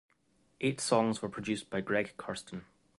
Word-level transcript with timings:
Eight 0.61 0.81
songs 0.81 1.21
were 1.21 1.29
produced 1.29 1.69
by 1.69 1.79
Greg 1.81 2.15
Kurstin. 2.17 2.63